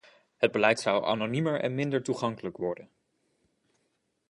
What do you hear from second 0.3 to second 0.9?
Het beleid